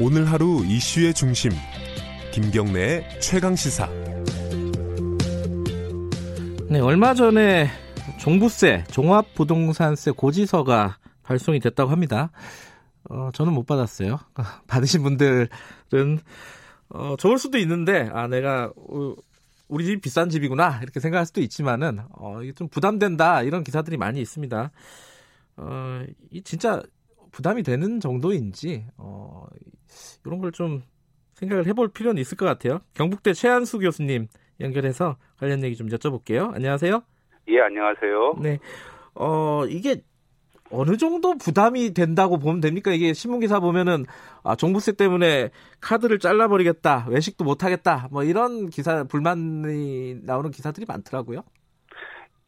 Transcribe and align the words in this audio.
오늘 0.00 0.24
하루 0.24 0.64
이슈의 0.66 1.14
중심 1.14 1.52
김경래의 2.32 3.20
최강 3.20 3.54
시사. 3.54 3.88
네, 6.68 6.80
얼마 6.80 7.14
전에 7.14 7.68
종부세, 8.18 8.82
종합부동산세 8.90 10.10
고지서가 10.10 10.98
발송이 11.22 11.60
됐다고 11.60 11.92
합니다. 11.92 12.32
어, 13.08 13.30
저는 13.32 13.52
못 13.52 13.66
받았어요. 13.66 14.18
받으신 14.66 15.04
분들은 15.04 15.48
어, 16.88 17.14
좋을 17.16 17.38
수도 17.38 17.58
있는데 17.58 18.10
아 18.12 18.26
내가 18.26 18.72
어, 18.76 19.14
우리 19.68 19.84
집 19.84 20.00
비싼 20.00 20.28
집이구나 20.28 20.80
이렇게 20.82 20.98
생각할 20.98 21.24
수도 21.24 21.40
있지만은 21.40 22.00
어, 22.10 22.42
이게 22.42 22.52
좀 22.52 22.66
부담된다 22.66 23.42
이런 23.42 23.62
기사들이 23.62 23.96
많이 23.96 24.20
있습니다. 24.20 24.72
어, 25.56 26.02
이 26.32 26.42
진짜 26.42 26.82
부담이 27.30 27.62
되는 27.62 28.00
정도인지 28.00 28.86
어, 28.96 29.43
이런 30.24 30.40
걸 30.40 30.50
좀 30.52 30.82
생각을 31.34 31.66
해볼 31.66 31.88
필요는 31.88 32.20
있을 32.20 32.36
것 32.36 32.46
같아요. 32.46 32.80
경북대 32.94 33.32
최한수 33.32 33.78
교수님 33.80 34.28
연결해서 34.60 35.16
관련 35.36 35.64
얘기 35.64 35.74
좀 35.74 35.88
여쭤볼게요. 35.88 36.54
안녕하세요. 36.54 37.02
예, 37.48 37.60
안녕하세요. 37.60 38.34
네. 38.40 38.58
어, 39.16 39.64
이게 39.66 40.02
어느 40.70 40.96
정도 40.96 41.36
부담이 41.36 41.92
된다고 41.92 42.38
보면 42.38 42.60
됩니까? 42.60 42.92
이게 42.92 43.12
신문기사 43.12 43.60
보면은, 43.60 44.06
아, 44.42 44.56
종부세 44.56 44.92
때문에 44.92 45.50
카드를 45.80 46.18
잘라버리겠다, 46.18 47.06
외식도 47.10 47.44
못하겠다, 47.44 48.08
뭐 48.10 48.22
이런 48.24 48.70
기사, 48.70 49.04
불만이 49.04 50.20
나오는 50.22 50.50
기사들이 50.50 50.86
많더라고요. 50.88 51.42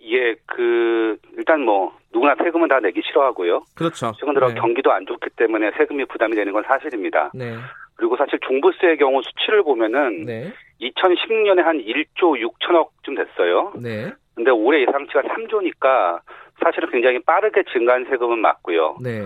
예, 0.07 0.35
그, 0.47 1.19
일단 1.37 1.63
뭐, 1.63 1.93
누구나 2.13 2.35
세금은 2.37 2.69
다 2.69 2.81
내기 2.81 3.03
싫어하고요. 3.05 3.65
그렇죠. 3.75 4.13
최근 4.19 4.35
들어 4.35 4.49
네. 4.49 4.55
경기도 4.55 4.93
안 4.93 5.05
좋기 5.07 5.31
때문에 5.37 5.73
세금이 5.77 6.05
부담이 6.07 6.35
되는 6.35 6.53
건 6.53 6.63
사실입니다. 6.67 7.31
네. 7.35 7.57
그리고 7.97 8.17
사실 8.17 8.39
종부세의 8.41 8.99
경우 8.99 9.21
수치를 9.23 9.63
보면은 9.63 10.25
네. 10.25 10.53
2016년에 10.81 11.63
한 11.63 11.79
1조 11.79 12.39
6천억쯤 12.41 13.17
됐어요. 13.17 13.73
네. 13.77 14.13
근데 14.35 14.51
올해 14.51 14.83
예상치가 14.83 15.23
3조니까 15.23 16.21
사실은 16.63 16.91
굉장히 16.91 17.19
빠르게 17.21 17.65
증가한 17.73 18.07
세금은 18.11 18.39
맞고요. 18.39 18.97
네. 19.03 19.23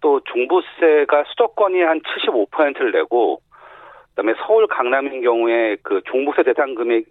또 0.00 0.20
종부세가 0.20 1.24
수도권이 1.28 1.82
한 1.82 2.00
75%를 2.00 2.92
내고 2.92 3.40
그다음에 4.10 4.34
서울 4.46 4.66
강남인 4.66 5.20
경우에 5.20 5.76
그 5.82 6.00
종부세 6.06 6.42
대상 6.42 6.74
금액 6.74 7.04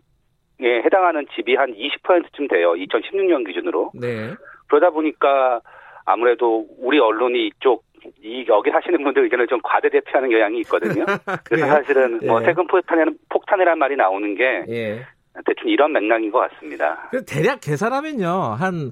에 0.61 0.81
해당하는 0.83 1.25
집이 1.35 1.55
한 1.55 1.73
20%쯤 1.73 2.47
돼요. 2.47 2.73
2016년 2.73 3.45
기준으로. 3.45 3.91
네. 3.93 4.33
그러다 4.67 4.89
보니까 4.89 5.59
아무래도 6.05 6.65
우리 6.77 6.99
언론이 6.99 7.47
이쪽 7.47 7.83
이 8.21 8.45
여기 8.47 8.69
사시는 8.69 9.03
분들 9.03 9.23
의견을 9.23 9.47
좀 9.47 9.59
과대 9.63 9.89
대표하는 9.89 10.29
경향이 10.29 10.59
있거든요. 10.59 11.05
그래서? 11.43 11.67
사실은 11.67 12.19
뭐 12.25 12.41
예. 12.41 12.45
세금 12.45 12.67
폭탄이라는 12.67 13.17
폭탄이란 13.29 13.79
말이 13.79 13.95
나오는 13.95 14.35
게 14.35 14.63
예. 14.69 15.05
대충 15.45 15.69
이런 15.69 15.91
맥락인 15.91 16.31
것 16.31 16.39
같습니다. 16.49 17.09
그 17.11 17.25
대략 17.25 17.59
계산하면요. 17.61 18.55
한, 18.57 18.91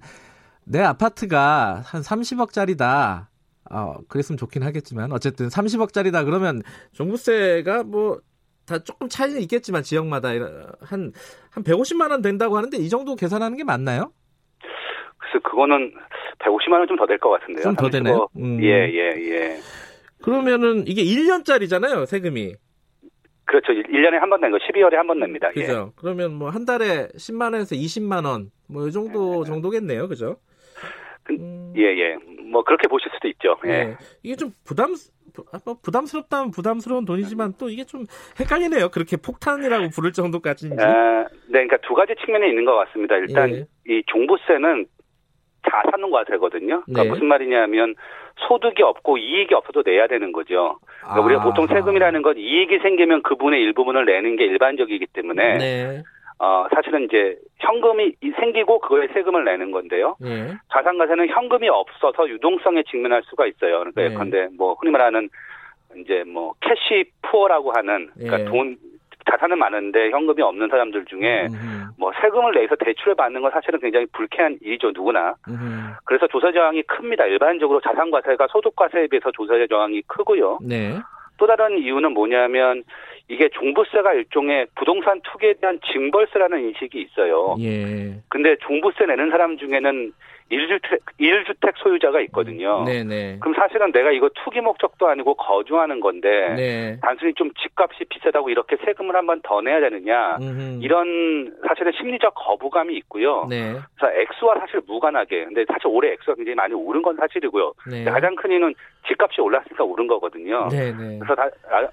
내 0.65 0.81
아파트가 0.81 1.81
한 1.85 2.01
30억짜리다. 2.01 3.27
어, 3.71 3.93
그랬으면 4.09 4.37
좋긴 4.37 4.63
하겠지만, 4.63 5.11
어쨌든 5.13 5.47
30억짜리다 5.47 6.25
그러면 6.25 6.61
종부세가 6.91 7.83
뭐, 7.83 8.19
다 8.65 8.79
조금 8.79 9.09
차이는 9.09 9.41
있겠지만, 9.41 9.83
지역마다 9.83 10.29
한, 10.29 11.11
한 11.51 11.63
150만 11.63 12.11
원 12.11 12.21
된다고 12.21 12.57
하는데, 12.57 12.77
이 12.77 12.89
정도 12.89 13.15
계산하는 13.15 13.57
게 13.57 13.63
맞나요? 13.63 14.11
그래서 15.17 15.39
그거는 15.43 15.93
150만 16.39 16.73
원 16.79 16.87
좀 16.87 16.95
더 16.97 17.05
될 17.07 17.17
것 17.19 17.29
같은데요. 17.31 17.63
좀더 17.63 17.87
30억. 17.87 17.91
되나요? 17.91 18.27
음. 18.37 18.61
예, 18.63 18.89
예, 18.91 19.11
예. 19.31 19.57
그러면은 20.21 20.87
이게 20.87 21.03
1년짜리잖아요, 21.03 22.05
세금이. 22.05 22.55
그렇죠. 23.45 23.73
1년에 23.73 24.13
한 24.19 24.29
번 24.29 24.39
낸 24.41 24.51
거 24.51 24.57
12월에 24.57 24.93
한 24.95 25.07
번 25.07 25.19
냅니다. 25.19 25.49
예. 25.57 25.61
그죠? 25.61 25.91
그러면 25.97 26.33
뭐 26.35 26.49
한 26.49 26.65
달에 26.65 27.07
10만 27.17 27.53
원에서 27.53 27.75
20만 27.75 28.25
원, 28.25 28.51
뭐 28.67 28.87
이 28.87 28.91
정도 28.91 29.43
정도겠네요, 29.43 30.07
그죠? 30.07 30.37
그- 31.23 31.33
음, 31.33 31.73
예, 31.75 31.81
예. 31.83 32.15
뭐 32.51 32.63
그렇게 32.63 32.87
보실 32.87 33.09
수도 33.13 33.27
있죠. 33.29 33.57
예. 33.65 33.67
네. 33.69 33.97
이게 34.23 34.35
좀 34.35 34.51
부담, 34.65 34.95
뭐 35.65 35.75
부담스럽다면 35.81 36.51
부담스러운 36.51 37.05
돈이지만 37.05 37.53
또 37.59 37.69
이게 37.69 37.83
좀 37.83 38.05
헷갈리네요. 38.39 38.89
그렇게 38.89 39.17
폭탄이라고 39.17 39.89
부를 39.89 40.11
정도까지인지. 40.11 40.83
아, 40.83 41.23
네, 41.47 41.65
그러니까 41.65 41.77
두 41.77 41.93
가지 41.93 42.13
측면이 42.23 42.49
있는 42.49 42.65
것 42.65 42.75
같습니다. 42.75 43.15
일단 43.17 43.49
예. 43.49 43.65
이 43.87 44.03
종부세는 44.07 44.85
자산과세거든요. 45.69 46.83
그러니까 46.85 47.03
네. 47.03 47.09
무슨 47.09 47.27
말이냐면 47.27 47.95
소득이 48.47 48.83
없고 48.83 49.17
이익이 49.17 49.53
없어도 49.53 49.83
내야 49.85 50.07
되는 50.07 50.31
거죠. 50.31 50.77
그러니까 50.99 51.21
우리가 51.21 51.43
보통. 51.43 51.67
세금이라는 51.67 52.21
건 52.21 52.37
이익이 52.37 52.79
생기면 52.79 53.23
그분의 53.23 53.61
일부분을 53.61 54.05
내는 54.05 54.35
게 54.35 54.45
일반적이기 54.45 55.07
때문에 55.13 55.57
네. 55.57 56.03
어, 56.43 56.67
사실은 56.75 57.03
이제 57.05 57.37
현금이 57.59 58.15
이- 58.21 58.31
생기고 58.37 58.79
그거에 58.79 59.07
세금을 59.13 59.45
내는 59.45 59.71
건데요. 59.71 60.17
예. 60.25 60.53
자산가세는 60.73 61.29
현금이 61.29 61.69
없어서 61.69 62.27
유동성에 62.27 62.83
직면할 62.83 63.23
수가 63.29 63.45
있어요. 63.47 63.79
그러니까 63.79 64.01
네. 64.01 64.07
예컨대 64.11 64.47
뭐 64.57 64.73
흔히 64.73 64.91
말하는 64.91 65.29
이제 65.95 66.25
뭐 66.27 66.53
cash 66.59 67.05
poor라고 67.21 67.71
하는 67.71 68.09
그러니까 68.15 68.41
예. 68.41 68.45
돈 68.45 68.75
자산은 69.31 69.57
많은데 69.57 70.09
현금이 70.09 70.41
없는 70.41 70.67
사람들 70.67 71.05
중에 71.05 71.45
음흠, 71.47 71.91
뭐 71.97 72.11
세금을 72.21 72.51
내서 72.55 72.75
대출을 72.75 73.15
받는 73.15 73.41
건 73.41 73.49
사실은 73.51 73.79
굉장히 73.79 74.05
불쾌한 74.11 74.57
일이죠 74.61 74.91
누구나. 74.93 75.35
음흠. 75.47 75.93
그래서 76.03 76.27
조세 76.27 76.51
저항이 76.51 76.83
큽니다. 76.83 77.25
일반적으로 77.27 77.79
자산과세가 77.79 78.47
소득과세에 78.47 79.07
비해서 79.07 79.31
조세 79.31 79.65
저항이 79.67 80.01
크고요. 80.07 80.59
네. 80.61 80.97
또 81.37 81.47
다른 81.47 81.77
이유는 81.77 82.11
뭐냐면 82.13 82.83
이게 83.29 83.49
종부세가 83.49 84.13
일종의 84.13 84.67
부동산 84.75 85.21
투기에 85.21 85.53
대한 85.61 85.79
징벌세라는 85.91 86.59
인식이 86.59 87.01
있어요. 87.01 87.55
예. 87.59 88.15
근데 88.29 88.55
종부세 88.57 89.05
내는 89.05 89.31
사람 89.31 89.57
중에는 89.57 90.11
1주택, 90.51 90.99
1주택 91.19 91.73
소유자가 91.77 92.19
있거든요. 92.21 92.83
네네. 92.83 93.39
그럼 93.39 93.55
사실은 93.55 93.91
내가 93.91 94.11
이거 94.11 94.29
투기 94.43 94.59
목적도 94.61 95.07
아니고 95.07 95.33
거주하는 95.35 95.99
건데 96.01 96.53
네. 96.55 96.99
단순히 97.01 97.33
좀 97.33 97.49
집값이 97.55 98.03
비싸다고 98.09 98.49
이렇게 98.49 98.75
세금을 98.85 99.15
한 99.15 99.25
번 99.25 99.41
더 99.41 99.61
내야 99.61 99.79
되느냐 99.79 100.35
음흠. 100.41 100.79
이런 100.83 101.55
사실은 101.67 101.91
심리적 101.93 102.33
거부감이 102.35 102.93
있고요. 102.97 103.47
네. 103.49 103.73
그래서 103.95 104.13
액수와 104.19 104.59
사실 104.59 104.81
무관하게 104.85 105.45
근데 105.45 105.65
사실 105.65 105.87
올해 105.87 106.11
액수가 106.11 106.35
굉장히 106.35 106.55
많이 106.55 106.73
오른 106.73 107.01
건 107.01 107.15
사실이고요. 107.15 107.73
네. 107.89 108.03
가장 108.03 108.35
큰 108.35 108.51
이유는 108.51 108.75
집값이 109.07 109.41
올랐으니까 109.41 109.83
오른 109.85 110.05
거거든요. 110.07 110.67
네네. 110.69 111.19
그래서 111.19 111.35
다, 111.35 111.49
아, 111.71 111.77
아, 111.77 111.87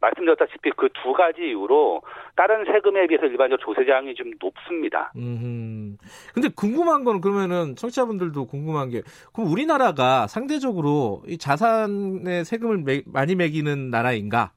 말씀드렸다시피 0.00 0.70
그 0.76 0.88
두 1.02 1.12
가지 1.12 1.42
이유로 1.42 2.02
다른 2.36 2.64
세금에 2.64 3.06
비해서 3.08 3.26
일반적으로 3.26 3.58
조세 3.74 3.84
제한이 3.84 4.14
좀 4.14 4.30
높습니다. 4.40 5.12
음. 5.16 5.96
근데 6.32 6.48
궁금한 6.54 7.02
건 7.04 7.20
그러면은 7.20 7.74
청취자분들도 7.76 8.46
궁금한 8.46 8.88
게 8.90 9.02
그럼 9.32 9.50
우리나라가 9.50 10.26
상대적으로 10.28 11.22
이 11.26 11.38
자산의 11.38 12.44
세금을 12.44 12.78
매- 12.78 13.02
많이 13.06 13.34
매기는 13.34 13.90
나라인가? 13.90 14.52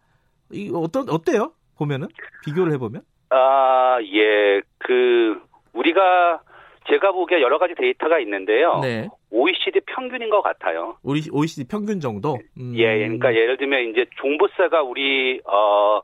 이 0.51 0.71
어떤 0.73 1.09
어때요? 1.09 1.53
보면은 1.77 2.07
비교를 2.45 2.71
해 2.73 2.77
보면? 2.77 3.01
아, 3.31 3.97
예. 4.01 4.61
그 4.77 5.41
우리가 5.73 6.41
제가 6.87 7.11
보기에 7.11 7.41
여러 7.41 7.57
가지 7.57 7.73
데이터가 7.75 8.19
있는데요. 8.19 8.79
네. 8.81 9.07
OECD 9.31 9.81
평균인 9.85 10.29
것 10.29 10.41
같아요. 10.41 10.97
OECD 11.03 11.67
평균 11.67 11.99
정도? 11.99 12.37
음. 12.57 12.73
예, 12.75 12.97
그러니까 12.97 13.33
예를 13.33 13.57
들면 13.57 13.89
이제 13.89 14.05
종부세가 14.17 14.83
우리 14.83 15.41
어 15.45 16.01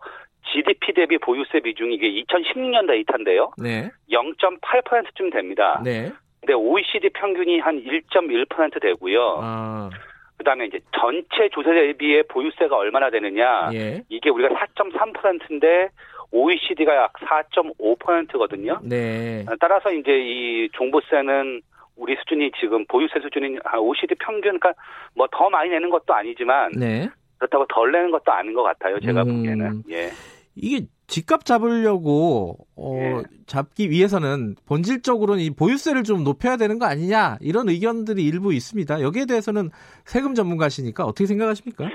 GDP 0.52 0.94
대비 0.94 1.18
보유세 1.18 1.60
비중이 1.60 1.96
이게 1.96 2.24
2016년 2.24 2.88
데이터인데요. 2.88 3.52
네. 3.58 3.90
0.8%쯤 4.12 5.30
됩니다. 5.30 5.82
네. 5.84 6.12
근데 6.40 6.54
OECD 6.54 7.10
평균이 7.10 7.60
한 7.60 7.84
1.1% 7.84 8.82
되고요. 8.82 9.40
아, 9.42 9.90
그다음에 10.38 10.66
이제 10.66 10.80
전체 11.00 11.50
조세 11.52 11.72
대비의 11.72 12.24
보유세가 12.24 12.76
얼마나 12.76 13.12
되느냐? 13.12 13.70
예. 13.74 14.02
이게 14.10 14.32
우리가 14.32 14.56
4.3%인데 14.56 15.90
OECD가 16.32 16.96
약 16.96 17.14
4.5%거든요. 17.14 18.80
네. 18.84 19.46
따라서 19.60 19.92
이제 19.92 20.12
이 20.12 20.70
종부세는 20.74 21.62
우리 21.98 22.16
수준이 22.16 22.52
지금 22.60 22.86
보유세 22.86 23.20
수준이 23.22 23.60
한 23.64 23.80
OECD 23.80 24.16
평균, 24.16 24.60
그러니까 24.60 24.74
뭐 25.16 25.28
더 25.32 25.50
많이 25.50 25.70
내는 25.70 25.90
것도 25.90 26.14
아니지만 26.14 26.72
네. 26.78 27.10
그렇다고 27.38 27.66
덜 27.68 27.92
내는 27.92 28.12
것도 28.12 28.32
아닌 28.32 28.54
것 28.54 28.64
같아요. 28.64 29.00
제가 29.00 29.24
음. 29.24 29.38
보기에는. 29.38 29.84
예. 29.92 30.10
이게 30.56 30.86
집값 31.08 31.46
잡으려고 31.46 32.58
어, 32.76 32.96
예. 32.98 33.24
잡기 33.46 33.90
위해서는 33.90 34.56
본질적으로는 34.68 35.42
이 35.42 35.50
보유세를 35.50 36.04
좀 36.04 36.24
높여야 36.24 36.58
되는 36.58 36.78
거 36.80 36.86
아니냐 36.86 37.38
이런 37.42 37.70
의견들이 37.70 38.24
일부 38.24 38.54
있습니다. 38.54 39.02
여기에 39.02 39.26
대해서는 39.26 39.70
세금 40.06 40.34
전문가시니까 40.36 41.04
어떻게 41.06 41.26
생각하십니까? 41.26 41.90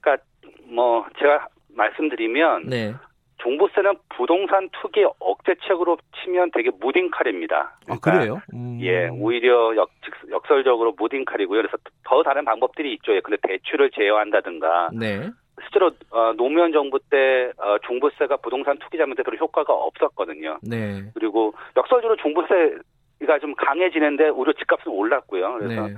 그러니까 0.00 0.24
뭐 0.64 1.04
제가 1.18 1.48
말씀드리면 1.74 2.68
네. 2.68 2.94
종부세는 3.38 3.94
부동산 4.10 4.68
투기 4.72 5.04
억제책으로 5.18 5.98
치면 6.16 6.50
되게 6.52 6.70
무딘칼입니다. 6.70 7.78
아 7.88 7.98
그래요? 8.00 8.40
음. 8.52 8.78
예, 8.80 9.08
오히려 9.08 9.74
역, 9.76 9.90
역설적으로 10.30 10.94
무딘칼이고요. 10.98 11.62
그래서 11.62 11.76
더 12.04 12.22
다른 12.22 12.44
방법들이 12.44 12.92
있죠. 12.94 13.14
예, 13.14 13.20
근데 13.20 13.38
대출을 13.42 13.90
제어한다든가 13.90 14.90
네. 14.92 15.30
실제로 15.62 15.90
어, 16.10 16.32
노무현 16.36 16.72
정부 16.72 16.98
때 17.10 17.52
어, 17.58 17.78
종부세가 17.82 18.38
부동산 18.38 18.78
투기자한테 18.78 19.22
별로 19.22 19.36
효과가 19.38 19.72
없었거든요. 19.72 20.58
네. 20.62 21.04
그리고 21.14 21.54
역설적으로 21.76 22.16
종부세가 22.16 23.38
좀 23.40 23.54
강해지는데 23.54 24.30
오히려 24.30 24.52
집값은 24.52 24.90
올랐고요. 24.92 25.58
그래서 25.58 25.86
네. 25.86 25.94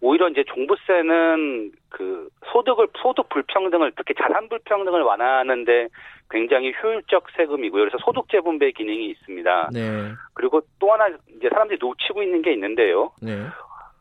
오히려 0.00 0.28
이제 0.28 0.44
종부세는 0.44 1.72
그 1.88 2.28
소득을 2.52 2.88
소득 2.98 3.28
불평등을 3.28 3.92
특히 3.96 4.14
자산 4.14 4.48
불평등을 4.48 5.02
완화하는데 5.02 5.88
굉장히 6.30 6.72
효율적 6.82 7.26
세금이고요. 7.36 7.82
그래서 7.82 7.98
소득 8.04 8.28
재분배 8.28 8.72
기능이 8.72 9.06
있습니다. 9.10 9.70
네. 9.72 10.12
그리고 10.34 10.60
또 10.78 10.92
하나 10.92 11.08
이제 11.36 11.48
사람들이 11.48 11.78
놓치고 11.80 12.22
있는 12.22 12.42
게 12.42 12.52
있는데요. 12.52 13.12
네. 13.22 13.46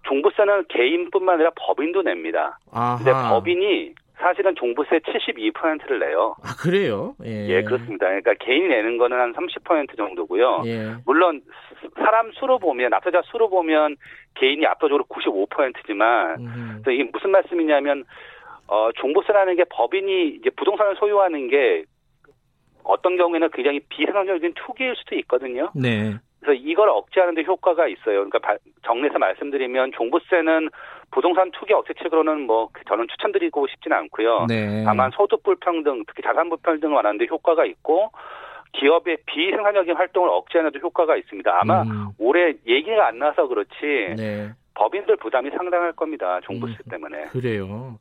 종부세는 0.04 0.66
개인뿐만 0.70 1.36
아니라 1.36 1.52
법인도 1.56 2.02
냅니다. 2.04 2.60
아하. 2.72 2.98
근데 2.98 3.12
법인이 3.12 3.94
사실은 4.18 4.56
종부세 4.56 5.00
72%를 5.00 6.00
내요. 6.00 6.36
아, 6.44 6.56
그래요? 6.62 7.16
예. 7.26 7.48
예, 7.50 7.64
그렇습니다. 7.64 8.06
그러니까 8.08 8.34
개인이 8.40 8.68
내는 8.68 8.98
거는 8.98 9.20
한 9.20 9.34
30% 9.34 9.98
정도고요. 9.98 10.64
예. 10.66 10.94
물론 11.06 11.42
사람 11.98 12.32
수로 12.34 12.58
보면 12.60 12.90
납세자 12.92 13.22
수로 13.26 13.50
보면 13.50 13.96
개인이 14.36 14.66
압도적으로 14.66 15.04
95%지만 15.06 16.40
음흠. 16.40 16.68
그래서 16.84 16.92
이게 16.92 17.10
무슨 17.12 17.32
말씀이냐면 17.32 18.04
어 18.68 18.90
종부세라는 18.96 19.56
게 19.58 19.66
법인이 19.70 20.28
이제 20.40 20.50
부동산을 20.52 20.96
소유하는 20.96 21.48
게 21.50 21.84
어떤 22.84 23.18
경우에는 23.18 23.50
굉장히 23.52 23.80
비생산적인 23.90 24.54
투기일 24.56 24.96
수도 24.96 25.16
있거든요. 25.16 25.72
네. 25.76 26.16
그래서 26.40 26.62
이걸 26.64 26.90
억제하는 26.90 27.34
데 27.36 27.44
효과가 27.44 27.88
있어요. 27.88 28.24
그러니까 28.26 28.40
바- 28.40 28.58
정리해서 28.84 29.18
말씀드리면 29.20 29.92
종부세는 29.94 30.70
부동산 31.12 31.52
투기 31.52 31.74
억제책으로는 31.74 32.42
뭐 32.48 32.70
저는 32.88 33.08
추천드리고 33.10 33.68
싶지는 33.68 33.98
않고요. 33.98 34.46
네. 34.48 34.84
다만 34.84 35.12
소득 35.12 35.44
불평등, 35.44 36.04
특히 36.08 36.22
자산 36.24 36.50
불평등을 36.50 36.94
완화하는 36.96 37.18
데 37.20 37.26
효과가 37.30 37.66
있고 37.66 38.12
기업의 38.74 39.18
비생산적인 39.26 39.96
활동을 39.96 40.30
억제하는 40.30 40.72
데 40.72 40.80
효과가 40.80 41.16
있습니다. 41.16 41.60
아마 41.62 41.84
음. 41.84 42.08
올해 42.18 42.54
얘기가 42.68 43.08
안 43.08 43.20
나서 43.20 43.48
그렇지 43.48 43.72
네. 44.18 44.50
법인들 44.74 45.16
부담이 45.18 45.52
상당할 45.52 45.94
겁니다. 45.94 46.40
종부세 46.44 46.74
음. 46.86 46.90
때문에. 46.90 47.24
그래요. 47.26 47.98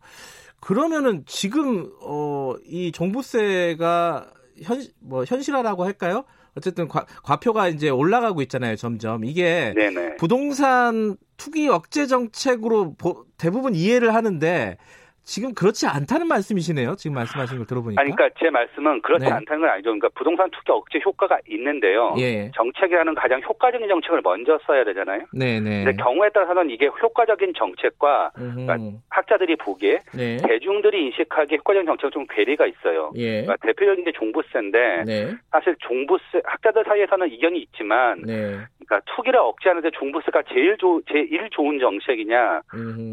그러면은 0.61 1.23
지금 1.27 1.91
어 2.03 2.55
이 2.67 2.91
종부세가 2.93 4.27
현 4.65 4.79
뭐 5.03 5.25
현실화라고 5.25 5.85
할까요? 5.85 6.25
어쨌든 6.57 6.89
과, 6.89 7.05
과표가 7.23 7.69
이제 7.69 7.89
올라가고 7.91 8.43
있잖아요, 8.43 8.77
점점. 8.77 9.25
이게 9.25 9.73
네네. 9.75 10.17
부동산 10.17 11.17
투기 11.37 11.69
억제 11.69 12.07
정책으로 12.07 12.95
보- 12.95 13.25
대부분 13.37 13.75
이해를 13.75 14.15
하는데 14.15 14.77
지금 15.25 15.55
그렇지 15.55 15.87
않다는 15.87 16.29
말씀이시네요. 16.29 16.97
지금 16.97 17.15
말씀하신 17.15 17.59
걸 17.59 17.67
들어보니까. 17.67 18.01
아니, 18.01 18.11
그러니까 18.11 18.39
제 18.39 18.51
말씀은 18.51 19.01
그렇지 19.01 19.25
네. 19.25 19.31
않다는 19.31 19.63
건 19.63 19.71
아니죠. 19.71 19.89
그러니까 19.91 20.11
부동산 20.15 20.51
투기 20.51 20.71
억제 20.71 21.01
효과가 21.05 21.39
있는데요. 21.49 22.15
예. 22.19 22.51
정책이라는 22.55 23.15
가장 23.15 23.41
효과적인 23.41 23.89
정책을 23.89 24.21
먼저 24.23 24.59
써야 24.67 24.85
되잖아요. 24.85 25.23
네, 25.33 25.61
네. 25.61 25.85
근데 25.85 26.03
경우에 26.03 26.29
따라서는 26.29 26.71
이게 26.71 26.87
효과적인 26.87 27.55
정책과. 27.57 28.33
그러니까 28.35 28.79
학자들이 29.09 29.57
보기에 29.57 30.01
네. 30.15 30.37
대중들이 30.47 31.07
인식하기에 31.07 31.59
효과적인 31.59 31.87
정책은 31.87 32.11
좀 32.11 32.27
괴리가 32.29 32.67
있어요. 32.67 33.13
예. 33.17 33.43
그러니까 33.43 33.57
대표적인 33.67 34.05
게 34.05 34.13
종부세인데 34.13 35.05
네. 35.07 35.35
사실 35.51 35.75
종부세 35.81 36.43
학자들 36.45 36.85
사이에서는 36.87 37.31
이견이 37.33 37.61
있지만 37.61 38.21
네. 38.27 38.59
그러니까 38.85 39.01
투기를 39.17 39.41
억제하는데 39.41 39.91
종부세가 39.93 40.43
제일 40.53 40.77
조, 40.77 41.01
제일 41.11 41.49
좋은 41.51 41.79
정책이냐. 41.79 42.61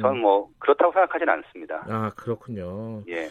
저는 0.02 0.18
뭐 0.20 0.50
그렇다고 0.60 0.92
생각하지는 0.92 1.34
않습니다. 1.34 1.86
아, 1.88 2.01
그렇군요. 2.10 3.04
예. 3.10 3.30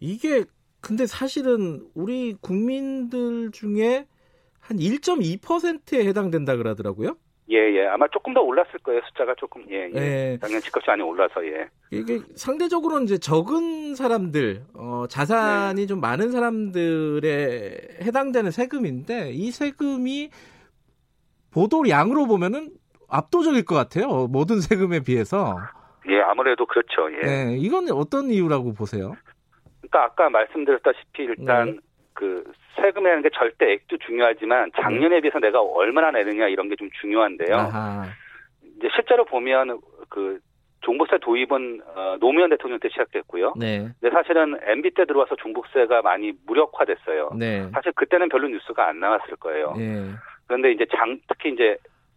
이게 0.00 0.44
근데 0.80 1.06
사실은 1.06 1.86
우리 1.94 2.34
국민들 2.40 3.50
중에 3.52 4.06
한 4.58 4.78
1.2%에 4.78 6.06
해당된다 6.06 6.56
그러더라고요. 6.56 7.16
예, 7.50 7.56
예. 7.56 7.86
아마 7.86 8.06
조금 8.08 8.32
더 8.32 8.40
올랐을 8.40 8.78
거예요. 8.84 9.00
숫자가 9.08 9.34
조금. 9.36 9.64
예, 9.70 9.90
예. 9.92 9.96
예. 9.96 10.38
작년 10.40 10.60
집값이 10.60 10.86
많이 10.86 11.02
올라서 11.02 11.44
예. 11.46 11.68
이게 11.90 12.20
상대적으로 12.36 13.00
이제 13.00 13.18
적은 13.18 13.96
사람들, 13.96 14.66
어, 14.74 15.06
자산이 15.08 15.88
좀 15.88 16.00
많은 16.00 16.30
사람들에 16.30 17.98
해당되는 18.02 18.52
세금인데 18.52 19.32
이 19.32 19.50
세금이 19.50 20.30
보도량으로 21.50 22.26
보면은 22.28 22.70
압도적일 23.08 23.64
것 23.64 23.74
같아요. 23.74 24.28
모든 24.28 24.60
세금에 24.60 25.00
비해서. 25.00 25.58
예, 26.08 26.20
아무래도 26.20 26.66
그렇죠. 26.66 27.10
예. 27.12 27.20
네, 27.20 27.56
이건 27.58 27.90
어떤 27.90 28.30
이유라고 28.30 28.74
보세요? 28.74 29.16
그러니까 29.80 30.04
아까 30.04 30.30
말씀드렸다시피 30.30 31.24
일단 31.24 31.72
네. 31.72 31.78
그 32.14 32.44
세금이라는 32.76 33.22
게 33.22 33.30
절대 33.34 33.72
액도 33.72 33.98
중요하지만 33.98 34.70
작년에 34.80 35.20
비해서 35.20 35.38
내가 35.38 35.60
얼마나 35.60 36.10
내느냐 36.10 36.48
이런 36.48 36.68
게 36.68 36.76
좀 36.76 36.88
중요한데요. 37.00 37.56
아하. 37.56 38.04
이제 38.78 38.88
실제로 38.94 39.24
보면 39.24 39.80
그 40.08 40.38
종부세 40.82 41.18
도입은 41.18 41.82
어, 41.94 42.16
노무현 42.20 42.48
대통령 42.50 42.78
때 42.80 42.88
시작됐고요. 42.88 43.54
네, 43.58 43.88
근데 44.00 44.14
사실은 44.14 44.56
MB 44.66 44.90
때 44.94 45.04
들어와서 45.04 45.36
종부세가 45.36 46.00
많이 46.02 46.32
무력화됐어요. 46.46 47.32
네, 47.38 47.68
사실 47.74 47.92
그때는 47.92 48.28
별로 48.30 48.48
뉴스가 48.48 48.88
안 48.88 48.98
나왔을 49.00 49.36
거예요. 49.36 49.74
예, 49.78 50.06
그런데 50.46 50.72
이제 50.72 50.86
장 50.96 51.18
특히 51.28 51.50
이제 51.52 51.76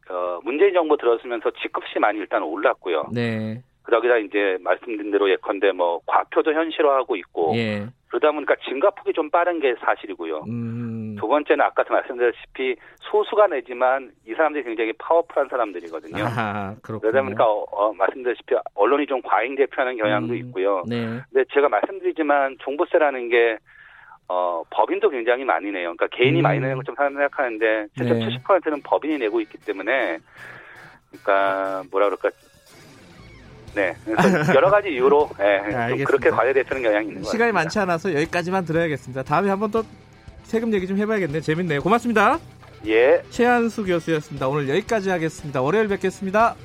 어, 0.09 0.39
문재인 0.44 0.74
정부 0.74 0.95
들어서면서 0.97 1.51
집값이 1.62 2.00
많이 2.00 2.19
일단 2.19 2.41
올랐고요. 2.44 3.09
네, 3.13 3.62
그러기다 3.83 4.18
이제 4.18 4.57
말씀드린 4.62 5.12
대로 5.12 5.30
예컨대 5.30 5.71
뭐 5.71 6.00
과표도 6.06 6.53
현실화하고 6.53 7.15
있고 7.18 7.53
예, 7.56 7.85
그러다 8.07 8.31
보니까 8.31 8.56
증가폭이 8.68 9.13
좀 9.13 9.30
빠른 9.30 9.59
게 9.59 9.75
사실이고요. 9.80 10.45
음, 10.47 11.15
두 11.19 11.27
번째는 11.27 11.63
아까도 11.65 11.94
말씀드렸다시피 11.94 12.75
소수가 13.00 13.47
내지만 13.47 14.12
이 14.25 14.33
사람들이 14.33 14.63
굉장히 14.63 14.94
파워풀한 14.94 15.50
사람들이거든요. 15.50 16.24
아하, 16.24 16.75
그렇군요. 16.81 17.12
그러다 17.12 17.24
보니까 17.24 17.45
어, 17.45 17.65
어, 17.71 17.94
말씀드렸다시피 17.94 18.56
언론이 18.75 19.06
좀 19.07 19.21
과잉 19.21 19.56
대표하는 19.56 19.97
경향도 19.97 20.33
음, 20.33 20.38
있고요. 20.38 20.83
네, 20.88 21.21
근데 21.31 21.45
제가 21.53 21.68
말씀드리지만 21.69 22.57
종부세라는 22.59 23.30
게 23.30 23.57
어, 24.30 24.63
법인도 24.69 25.09
굉장히 25.09 25.44
많이 25.44 25.71
내요. 25.71 25.94
그러니까 25.95 26.07
개인이 26.07 26.39
음. 26.39 26.41
많이 26.41 26.59
내는 26.59 26.75
걸좀 26.75 26.95
생각하는데 26.95 27.88
실제 27.95 28.13
네. 28.13 28.27
70%는 28.27 28.81
법인이 28.83 29.18
내고 29.18 29.41
있기 29.41 29.57
때문에 29.59 30.19
그러니까 31.09 31.83
뭐라 31.91 32.09
그럴까 32.09 32.30
네. 33.75 33.95
여러 34.56 34.69
가지 34.69 34.89
이유로 34.89 35.30
예, 35.39 35.69
좀 35.69 35.80
알겠습니다. 35.80 36.06
그렇게 36.07 36.30
과대되는 36.30 36.83
경향이 36.83 37.07
있는 37.07 37.21
것 37.21 37.31
시간이 37.31 37.51
같습니다. 37.51 37.53
많지 37.53 37.80
않아서 37.80 38.13
여기까지만 38.13 38.65
들어야겠습니다. 38.65 39.23
다음에 39.23 39.49
한번 39.49 39.71
더 39.71 39.83
세금 40.44 40.73
얘기 40.73 40.87
좀 40.87 40.97
해봐야겠네요. 40.97 41.42
재밌네요. 41.42 41.81
고맙습니다. 41.81 42.39
예. 42.87 43.23
최한수 43.30 43.85
교수였습니다. 43.85 44.47
오늘 44.47 44.69
여기까지 44.69 45.09
하겠습니다. 45.09 45.61
월요일 45.61 45.87
뵙겠습니다. 45.87 46.56